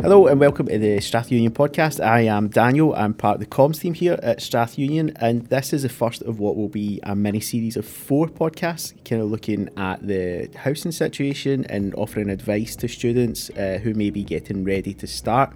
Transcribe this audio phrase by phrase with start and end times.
[0.00, 2.02] Hello and welcome to the Strath Union podcast.
[2.02, 2.94] I am Daniel.
[2.94, 6.22] I'm part of the comms team here at Strath Union, and this is the first
[6.22, 10.48] of what will be a mini series of four podcasts, kind of looking at the
[10.54, 15.52] housing situation and offering advice to students uh, who may be getting ready to start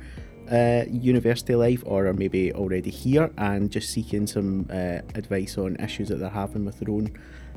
[0.50, 5.76] uh, university life or are maybe already here and just seeking some uh, advice on
[5.76, 7.16] issues that they're having with their own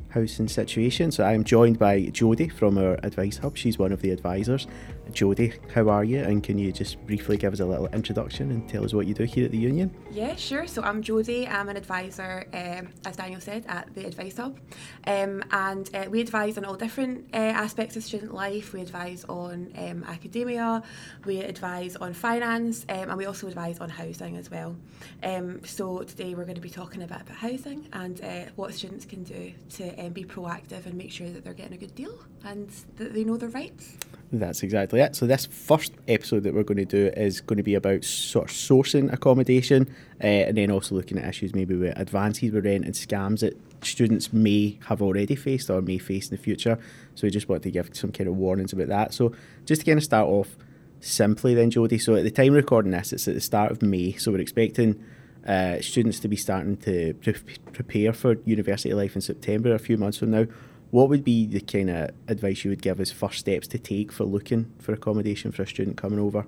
[0.10, 1.12] housing situation.
[1.12, 3.58] So I'm joined by Jodie from our Advice Hub.
[3.58, 4.66] She's one of the advisors.
[5.12, 6.20] Jodie, how are you?
[6.20, 9.14] And can you just briefly give us a little introduction and tell us what you
[9.14, 9.96] do here at the Union?
[10.12, 10.68] Yeah, sure.
[10.68, 11.50] So I'm Jodie.
[11.50, 14.60] I'm an advisor, um, as Daniel said, at the Advice Hub.
[15.08, 18.74] Um, and uh, we advise on all different uh, aspects of student life.
[18.74, 20.84] We advise on um, academia,
[21.26, 24.76] we advise on finance, um, and we also advise on housing as well.
[25.24, 28.74] Um, so today we're going to be talking a bit about housing and uh, what
[28.74, 31.96] students can do to um, be proactive and make sure that they're getting a good
[31.96, 33.98] deal and that they know their rights.
[34.32, 35.16] That's exactly it.
[35.16, 38.50] So this first episode that we're going to do is going to be about sort
[38.50, 39.88] of sourcing accommodation,
[40.22, 43.58] uh, and then also looking at issues maybe with advances with rent and scams that
[43.86, 46.80] students may have already faced or may face in the future.
[47.14, 49.14] So we just want to give some kind of warnings about that.
[49.14, 49.32] So
[49.66, 50.58] just to kind of start off
[51.00, 52.02] simply, then Jodie.
[52.02, 54.14] So at the time recording this, it's at the start of May.
[54.14, 55.04] So we're expecting.
[55.48, 57.36] Uh, students to be starting to pre-
[57.72, 60.48] prepare for university life in September, a few months from now
[60.96, 64.14] what would be the kind of advice you would give as first steps to take
[64.14, 66.46] for looking for accommodation for a student coming over?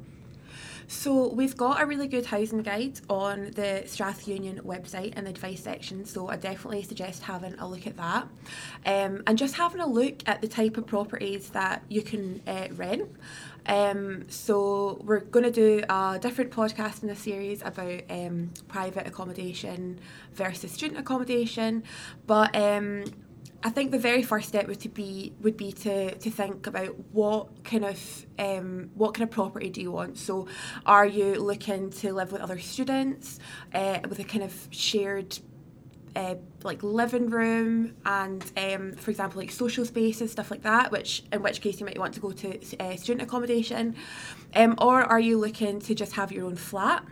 [0.88, 5.32] So we've got a really good housing guide on the Strath Union website in the
[5.32, 6.06] advice section.
[6.06, 8.30] So I definitely suggest having a look at that,
[8.86, 12.70] um, and just having a look at the type of properties that you can uh,
[12.72, 13.12] rent.
[13.66, 19.08] Um, so we're going to do a different podcast in this series about um, private
[19.08, 20.00] accommodation
[20.36, 21.84] versus student accommodation,
[22.26, 23.04] but um,
[23.64, 26.96] I think the very first step would to be would be to to think about
[27.12, 30.18] what kind of um, what kind of property do you want.
[30.18, 30.48] So,
[30.86, 33.40] are you looking to live with other students
[33.74, 35.40] uh, with a kind of shared
[36.16, 41.24] uh, like living room and um, for example like social spaces stuff like that which
[41.32, 43.96] in which case you might want to go to uh, student accommodation
[44.56, 47.04] um, or are you looking to just have your own flat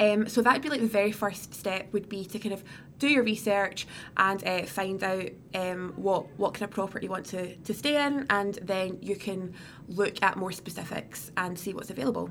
[0.00, 2.64] um, so that would be like the very first step would be to kind of
[3.00, 7.26] do your research and uh, find out um, what what kind of property you want
[7.26, 9.52] to, to stay in and then you can
[9.88, 12.30] look at more specifics and see what's available.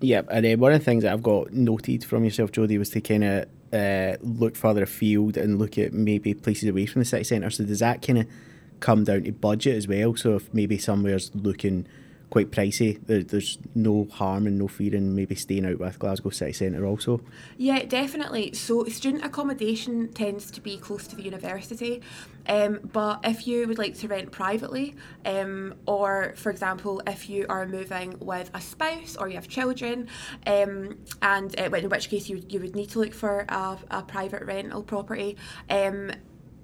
[0.00, 2.88] Yeah, and uh, one of the things that I've got noted from yourself, Jodie, was
[2.90, 7.04] to kind of uh, look further afield and look at maybe places away from the
[7.04, 7.50] city centre.
[7.50, 8.26] So does that kind of
[8.78, 10.16] come down to budget as well?
[10.16, 11.86] So if maybe somewhere's looking
[12.30, 13.04] quite pricey.
[13.06, 16.86] There, there's no harm and no fear in maybe staying out with Glasgow City Centre
[16.86, 17.20] also.
[17.56, 18.54] Yeah, definitely.
[18.54, 22.02] So student accommodation tends to be close to the university,
[22.46, 24.94] um, but if you would like to rent privately,
[25.26, 30.08] um, or for example, if you are moving with a spouse or you have children,
[30.46, 34.02] um, and uh, in which case you, you would need to look for a, a
[34.02, 35.36] private rental property.
[35.68, 36.12] Um,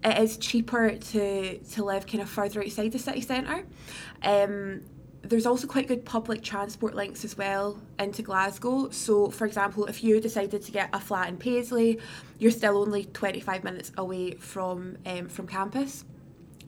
[0.05, 3.67] it is cheaper to, to live kind of further outside the city centre.
[4.23, 4.83] Um,
[5.29, 8.91] there's also quite good public transport links as well into Glasgow.
[8.91, 11.99] So, for example, if you decided to get a flat in Paisley,
[12.39, 16.05] you're still only 25 minutes away from um, from campus.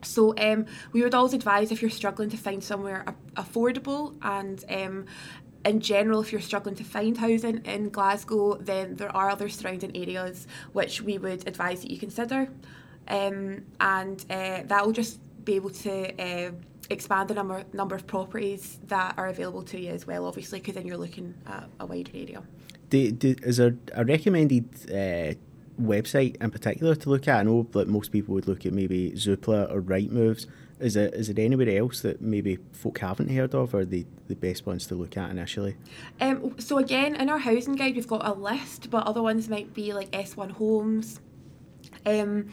[0.01, 4.63] So, um, we would always advise if you're struggling to find somewhere a- affordable and
[4.69, 5.05] um,
[5.65, 9.95] in general, if you're struggling to find housing in Glasgow, then there are other surrounding
[9.95, 12.47] areas which we would advise that you consider.
[13.07, 16.51] Um, and uh, that will just be able to uh,
[16.89, 20.25] expand the number number of properties that are available to you as well.
[20.25, 22.43] Obviously, because then you're looking at a wider area.
[22.89, 25.35] Do, do, is there a recommended uh,
[25.79, 27.39] website in particular to look at?
[27.39, 30.47] I know that most people would look at maybe Zoopla or Rightmoves.
[30.79, 34.35] Is it is there anywhere else that maybe folk haven't heard of, or the the
[34.35, 35.75] best ones to look at initially?
[36.21, 39.73] Um, so again, in our housing guide, we've got a list, but other ones might
[39.73, 41.19] be like S1 Homes.
[42.05, 42.49] Um,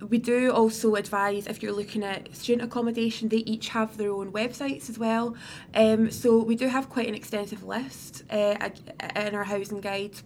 [0.00, 4.32] we do also advise if you're looking at student accommodation, they each have their own
[4.32, 5.34] websites as well.
[5.74, 8.70] Um, so we do have quite an extensive list uh,
[9.14, 10.16] in our housing guide.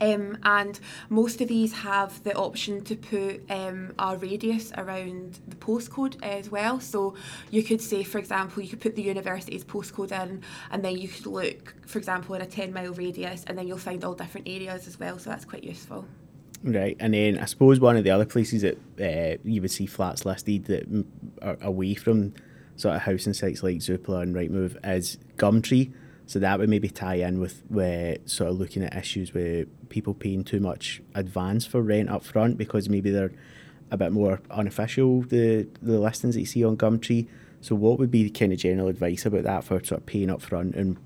[0.00, 5.54] Um, and most of these have the option to put um, a radius around the
[5.54, 6.80] postcode as well.
[6.80, 7.14] So
[7.52, 11.06] you could say, for example, you could put the university's postcode in, and then you
[11.06, 14.48] could look, for example, in a 10 mile radius, and then you'll find all different
[14.48, 15.20] areas as well.
[15.20, 16.04] So that's quite useful.
[16.64, 19.86] Right, and then I suppose one of the other places that uh, you would see
[19.86, 21.04] flats listed that
[21.42, 22.34] are away from
[22.76, 25.92] sort of housing sites like Zoopla and Rightmove is Gumtree.
[26.26, 30.14] So that would maybe tie in with uh, sort of looking at issues with people
[30.14, 33.32] paying too much advance for rent up front because maybe they're
[33.90, 37.26] a bit more unofficial, the, the listings that you see on Gumtree.
[37.60, 40.30] So what would be the kind of general advice about that for sort of paying
[40.30, 40.96] up front and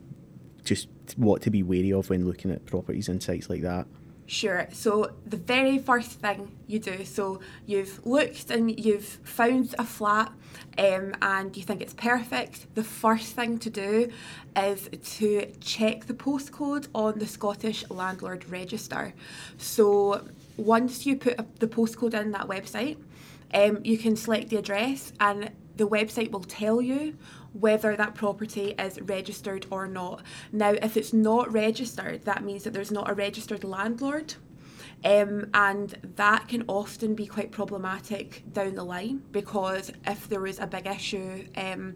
[0.65, 3.87] just what to be wary of when looking at properties and sites like that?
[4.27, 4.67] Sure.
[4.73, 10.33] So the very first thing you do, so you've looked and you've found a flat
[10.79, 12.75] um, and you think it's perfect.
[12.75, 14.11] The first thing to do
[14.57, 14.89] is
[15.19, 19.15] to check the postcode on the Scottish Landlord Register.
[19.59, 20.27] So
[20.57, 22.97] once you put the postcode in that website,
[23.55, 27.17] um, you can select the address and the website will tell you
[27.61, 30.23] whether that property is registered or not.
[30.53, 34.35] Now, if it's not registered, that means that there's not a registered landlord.
[35.07, 40.59] Um, and that can often be quite problematic down the line because if there was
[40.59, 41.95] a big issue, um,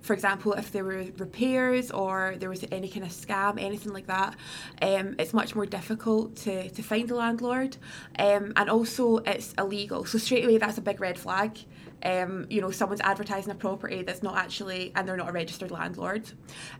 [0.00, 4.06] for example, if there were repairs or there was any kind of scam, anything like
[4.06, 4.36] that,
[4.80, 7.76] um, it's much more difficult to, to find a landlord.
[8.16, 10.04] Um, and also, it's illegal.
[10.04, 11.58] So, straight away, that's a big red flag
[12.04, 15.70] um, you know, someone's advertising a property that's not actually, and they're not a registered
[15.70, 16.30] landlord.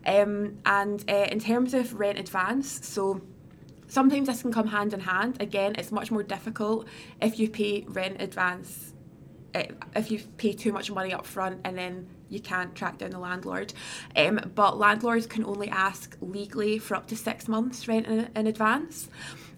[0.06, 3.20] Um, and uh, in terms of rent advance, so
[3.92, 5.36] sometimes this can come hand in hand.
[5.40, 6.88] Again, it's much more difficult
[7.20, 8.94] if you pay rent advance,
[9.54, 13.10] uh, if you pay too much money up front and then you can't track down
[13.10, 13.74] the landlord.
[14.16, 18.46] Um, but landlords can only ask legally for up to six months rent in, in
[18.46, 19.10] advance.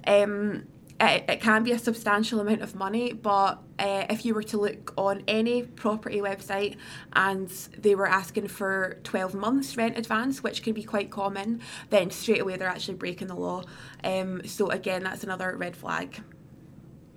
[0.04, 0.66] Um,
[1.06, 4.58] it, it can be a substantial amount of money, but uh, if you were to
[4.58, 6.76] look on any property website
[7.14, 7.48] and
[7.78, 11.60] they were asking for 12 months rent advance, which can be quite common,
[11.90, 13.62] then straight away they're actually breaking the law.
[14.02, 16.22] Um, so, again, that's another red flag.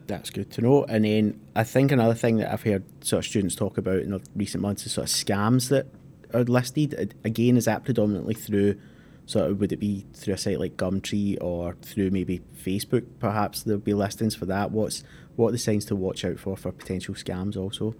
[0.08, 0.86] That's good to know.
[0.86, 4.12] And then I think another thing that I've heard sort of students talk about in
[4.12, 5.88] the recent months is sort of scams that
[6.34, 7.16] are listed.
[7.24, 8.80] Again, is that predominantly through
[9.28, 13.06] so would it be through a site like Gumtree or through maybe Facebook?
[13.20, 14.72] Perhaps there'll be listings for that.
[14.72, 15.04] What's
[15.36, 17.94] what are the signs to watch out for for potential scams also?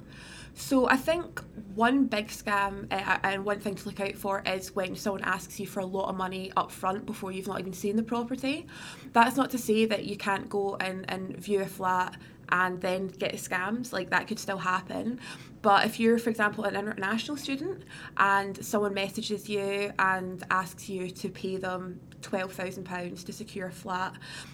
[0.56, 1.42] So I think
[1.76, 5.60] one big scam uh, and one thing to look out for is when someone asks
[5.60, 8.66] you for a lot of money up front before you've not even seen the property.
[9.12, 12.18] That's not to say that you can't go and, and view a flat
[12.50, 15.20] and then get scams like that could still happen.
[15.62, 17.84] But if you're for example an international student
[18.18, 24.14] and someone messages you and asks you to pay them £12,000 to secure a flat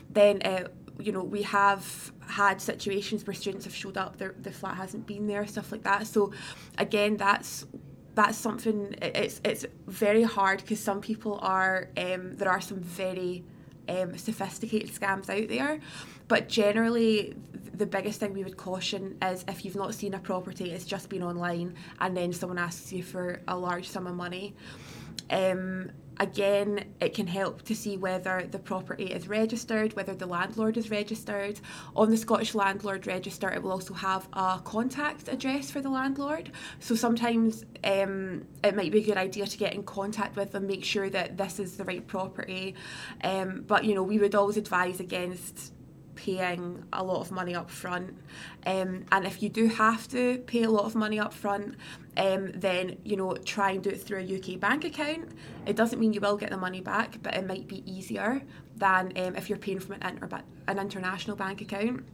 [0.10, 0.42] then
[1.00, 5.28] you know we have had situations where students have showed up the flat hasn't been
[5.28, 6.08] there stuff like that.
[6.08, 6.32] So
[6.78, 7.66] again that's
[8.16, 13.44] that's something it's it's very hard because some people are um, there are some very
[13.90, 15.80] um, sophisticated scams out there
[16.28, 17.36] but generally
[17.74, 21.10] the biggest thing we would caution is if you've not seen a property, it's just
[21.10, 24.56] been online, and then someone asks you for a large sum of money.
[25.30, 30.78] Um, again, it can help to see whether the property is registered, whether the landlord
[30.78, 31.60] is registered.
[31.96, 36.52] On the Scottish Landlord Register, it will also have a contact address for the landlord.
[36.80, 40.68] So sometimes um, it might be a good idea to get in contact with them,
[40.68, 42.76] make sure that this is the right property.
[43.24, 45.74] Um, but you know, we would always advise against
[46.16, 48.18] paying a lot of money up front.
[48.66, 51.76] Um, and if you do have to pay a lot of money up front,
[52.18, 55.30] um, then you know try and do it through a UK bank account.
[55.66, 58.42] It doesn't mean you will get the money back, but it might be easier
[58.78, 62.06] than um, if you're paying from an, inter- an international bank account.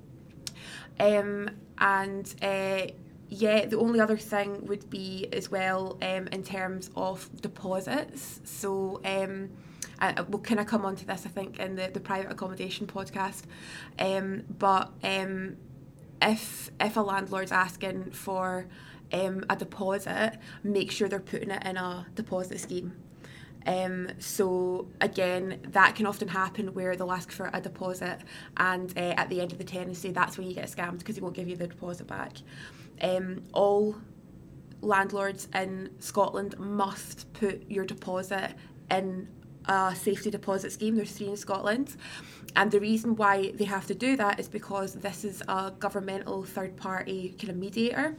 [1.00, 2.88] Um, and uh,
[3.30, 8.42] yeah, the only other thing would be as well um, in terms of deposits.
[8.44, 9.52] So um,
[10.00, 12.88] uh, we'll kind of come on to this, I think, in the, the private accommodation
[12.88, 13.44] podcast.
[14.00, 15.57] Um, but um,
[16.21, 18.66] if if a landlord's asking for
[19.14, 22.95] um, a deposit, make sure they're putting it in a deposit scheme.
[23.68, 28.19] Um, so again, that can often happen where they'll ask for a deposit,
[28.57, 31.21] and uh, at the end of the tenancy, that's when you get scammed because they
[31.21, 32.38] won't give you the deposit back.
[33.02, 33.96] Um, all
[34.82, 38.56] landlords in Scotland must put your deposit
[38.90, 39.28] in
[39.66, 40.96] a safety deposit scheme.
[40.96, 41.96] There's three in Scotland.
[42.56, 46.44] And the reason why they have to do that is because this is a governmental
[46.44, 48.16] third party kind of mediator.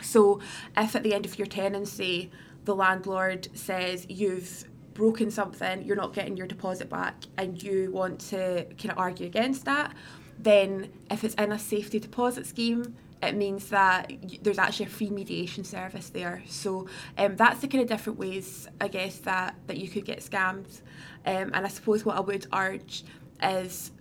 [0.00, 0.40] So
[0.76, 2.30] if at the end of your tenancy
[2.64, 4.64] the landlord says you've
[4.94, 9.26] broken something, you're not getting your deposit back, and you want to kind of argue
[9.26, 9.92] against that,
[10.38, 14.12] then if it's in a safety deposit scheme, it means that
[14.42, 16.42] there's actually a free mediation service there.
[16.46, 16.88] So
[17.18, 20.80] um, that's the kind of different ways, I guess, that, that you could get scammed.
[21.26, 23.04] Um, and I suppose what I would urge
[23.42, 23.92] is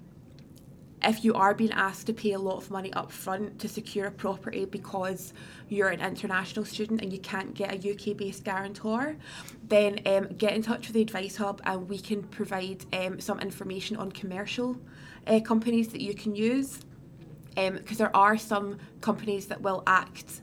[1.03, 4.07] if you are being asked to pay a lot of money up front to secure
[4.07, 5.33] a property because
[5.67, 9.17] you're an international student and you can't get a UK based guarantor,
[9.67, 13.39] then um, get in touch with the Advice Hub and we can provide um, some
[13.39, 14.77] information on commercial
[15.27, 16.79] uh, companies that you can use
[17.55, 20.41] because um, there are some companies that will act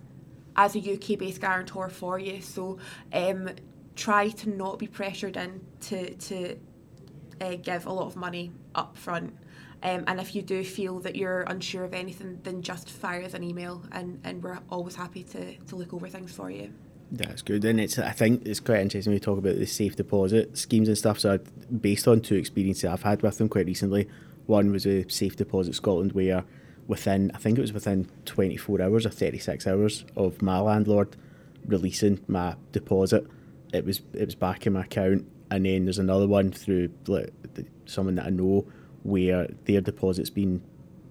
[0.57, 2.40] as a UK based guarantor for you.
[2.40, 2.79] So
[3.12, 3.50] um,
[3.97, 6.57] try to not be pressured in to, to
[7.40, 9.37] uh, give a lot of money up front.
[9.83, 13.33] Um, and if you do feel that you're unsure of anything, then just fire us
[13.33, 16.71] an email, and, and we're always happy to, to look over things for you.
[17.11, 20.57] That's good, and it's I think it's quite interesting you talk about the safe deposit
[20.57, 21.19] schemes and stuff.
[21.19, 21.40] So,
[21.81, 24.07] based on two experiences I've had with them quite recently,
[24.47, 26.45] one was a Safe Deposit Scotland, where
[26.87, 31.17] within I think it was within 24 hours or 36 hours of my landlord
[31.67, 33.27] releasing my deposit,
[33.73, 35.27] it was it was back in my account.
[35.51, 37.33] And then there's another one through like,
[37.87, 38.67] someone that I know
[39.03, 40.63] where their deposit's been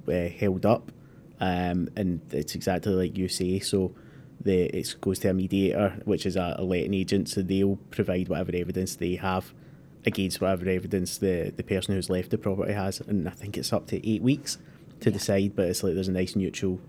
[0.07, 0.91] uh, held up,
[1.39, 3.59] um, and it's exactly like you say.
[3.59, 3.93] So
[4.39, 8.29] the it goes to a mediator, which is a, a letting agent, so they'll provide
[8.29, 9.53] whatever evidence they have
[10.05, 13.73] against whatever evidence the, the person who's left the property has, and I think it's
[13.73, 14.57] up to eight weeks
[15.01, 15.13] to yeah.
[15.13, 15.55] decide.
[15.55, 16.79] But it's like there's a nice neutral,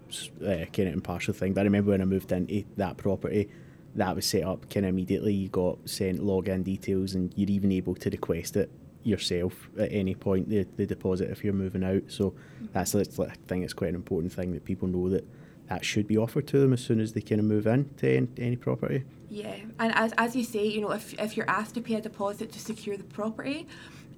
[0.43, 1.53] uh, kind of impartial thing.
[1.53, 3.49] But I remember when I moved into that property,
[3.95, 5.35] that was set up kind of immediately.
[5.35, 8.71] You got sent login details, and you're even able to request it
[9.03, 12.03] yourself at any point the, the deposit if you're moving out.
[12.09, 12.67] So mm-hmm.
[12.73, 15.27] that's, that's I think it's quite an important thing that people know that
[15.69, 18.29] that should be offered to them as soon as they kind of move into any,
[18.39, 19.05] any property.
[19.29, 22.01] Yeah, and as, as you say, you know, if, if you're asked to pay a
[22.01, 23.69] deposit to secure the property,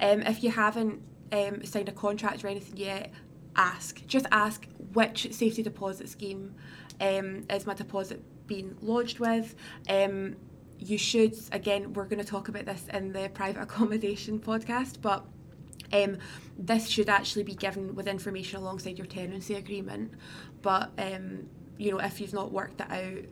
[0.00, 3.12] um, if you haven't um, signed a contract or anything yet,
[3.56, 4.06] ask.
[4.06, 6.54] Just ask which safety deposit scheme
[7.00, 9.54] um, is my deposit being lodged with.
[9.88, 10.36] Um,
[10.78, 15.24] you should, again, we're going to talk about this in the private accommodation podcast, but
[15.92, 16.18] um,
[16.58, 20.12] this should actually be given with information alongside your tenancy agreement.
[20.62, 23.24] But um, you know, if you've not worked that out,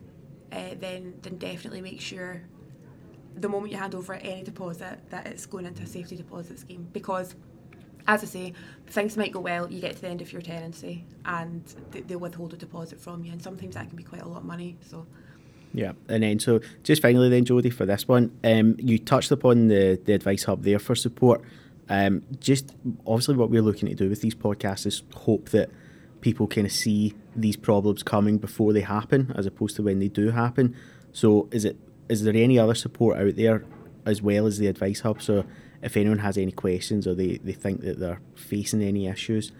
[0.51, 2.43] uh, then then definitely make sure
[3.35, 6.87] the moment you hand over any deposit that it's going into a safety deposit scheme
[6.91, 7.35] because
[8.07, 8.53] as I say,
[8.87, 12.53] things might go well, you get to the end of your tenancy and they, withhold
[12.53, 14.77] a deposit from you, and sometimes that can be quite a lot of money.
[14.81, 15.05] So,
[15.73, 19.67] yeah, and then so just finally, then Jodie, for this one, um, you touched upon
[19.67, 21.41] the the advice hub there for support.
[21.89, 22.73] Um, just
[23.05, 25.69] obviously, what we're looking to do with these podcasts is hope that
[26.21, 30.07] people kind of see these problems coming before they happen, as opposed to when they
[30.07, 30.75] do happen.
[31.11, 31.77] So, is it
[32.09, 33.63] is there any other support out there
[34.05, 35.21] as well as the advice hub?
[35.21, 35.45] So,
[35.81, 39.51] if anyone has any questions or they, they think that they're facing any issues,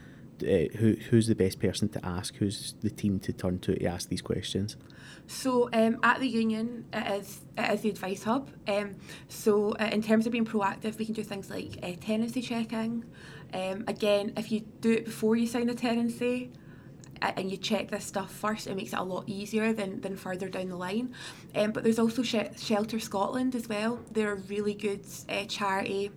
[0.43, 2.35] uh, who who's the best person to ask?
[2.35, 4.75] Who's the team to turn to to ask these questions?
[5.27, 8.49] So um, at the union, it is it is the advice hub.
[8.67, 8.95] Um,
[9.27, 13.05] so uh, in terms of being proactive, we can do things like uh, tenancy checking.
[13.53, 16.51] Um, again, if you do it before you sign a tenancy,
[17.21, 20.49] and you check this stuff first, it makes it a lot easier than, than further
[20.49, 21.13] down the line.
[21.55, 23.99] Um, but there's also Sh- Shelter Scotland as well.
[24.11, 26.11] They're a really good uh, charity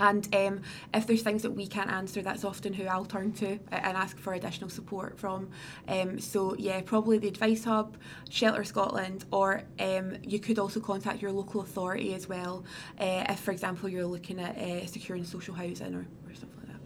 [0.00, 0.62] and um,
[0.94, 4.18] if there's things that we can't answer, that's often who I'll turn to and ask
[4.18, 5.48] for additional support from.
[5.88, 7.96] Um, so, yeah, probably the Advice Hub,
[8.30, 12.64] Shelter Scotland, or um, you could also contact your local authority as well
[13.00, 16.68] uh, if, for example, you're looking at uh, securing social housing or, or stuff like
[16.68, 16.80] that.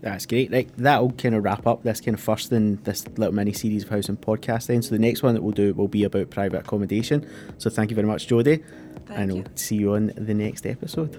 [0.00, 0.52] That's great.
[0.52, 3.82] Right, that'll kind of wrap up this kind of first in this little mini series
[3.82, 4.66] of housing podcast.
[4.66, 7.28] Then, so the next one that we'll do will be about private accommodation.
[7.58, 8.62] So, thank you very much, Jodie,
[9.10, 9.42] and you.
[9.42, 11.16] we'll see you on the next episode.